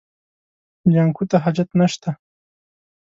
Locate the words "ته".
1.29-1.37